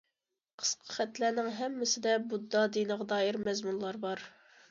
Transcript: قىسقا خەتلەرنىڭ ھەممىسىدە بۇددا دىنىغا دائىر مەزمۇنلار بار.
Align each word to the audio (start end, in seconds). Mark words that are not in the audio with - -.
قىسقا 0.61 0.87
خەتلەرنىڭ 0.93 1.49
ھەممىسىدە 1.57 2.15
بۇددا 2.31 2.63
دىنىغا 2.77 3.07
دائىر 3.13 3.39
مەزمۇنلار 3.45 4.01
بار. 4.07 4.27